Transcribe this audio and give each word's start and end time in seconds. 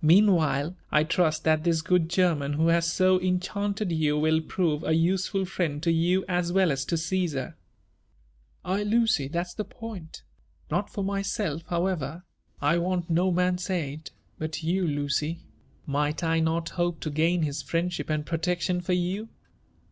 Meanwhile, 0.00 0.76
I 0.92 1.02
trust 1.02 1.42
that 1.42 1.64
this 1.64 1.82
good 1.82 2.08
German 2.08 2.52
who 2.52 2.68
has 2.68 2.86
so 2.86 3.20
enchanted 3.20 3.90
you 3.90 4.16
will 4.16 4.40
prove 4.40 4.84
a 4.84 4.92
useful 4.92 5.44
friend 5.44 5.82
to 5.82 5.90
you 5.90 6.24
as 6.28 6.52
well 6.52 6.70
as 6.70 6.84
to 6.84 6.94
Csesar." 6.94 7.54
*' 8.12 8.64
Ay, 8.64 8.84
Lucy, 8.84 9.26
that's 9.26 9.54
the 9.54 9.64
point. 9.64 10.22
Not 10.70 10.88
for 10.88 11.02
myself, 11.02 11.64
however;— 11.68 12.22
I 12.62 12.78
want 12.78 13.08
JONATHAN 13.08 13.14
JEFFERSON 13.16 13.16
Wfltf 13.16 13.16
LAW. 13.16 13.16
lU 13.16 13.24
no 13.24 13.32
man's 13.34 13.70
aid 13.70 14.10
:<^but 14.40 14.62
you, 14.62 14.86
Lucy;— 14.86 15.40
might 15.84 16.22
I 16.22 16.38
not 16.38 16.68
hope 16.68 17.00
to 17.00 17.10
gain 17.10 17.42
his 17.42 17.64
friend^ 17.64 17.90
ship 17.90 18.08
and 18.08 18.24
protection 18.24 18.80
for 18.80 18.92
you?" 18.92 19.30